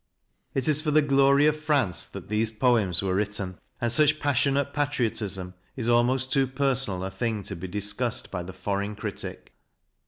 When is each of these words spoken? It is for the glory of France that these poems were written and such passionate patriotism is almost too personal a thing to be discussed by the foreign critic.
It 0.55 0.67
is 0.67 0.81
for 0.81 0.89
the 0.89 1.03
glory 1.03 1.45
of 1.45 1.55
France 1.55 2.07
that 2.07 2.27
these 2.27 2.49
poems 2.49 3.03
were 3.03 3.13
written 3.13 3.59
and 3.79 3.91
such 3.91 4.19
passionate 4.19 4.73
patriotism 4.73 5.53
is 5.75 5.87
almost 5.87 6.31
too 6.33 6.47
personal 6.47 7.03
a 7.03 7.11
thing 7.11 7.43
to 7.43 7.55
be 7.55 7.67
discussed 7.67 8.31
by 8.31 8.41
the 8.41 8.51
foreign 8.53 8.95
critic. 8.95 9.53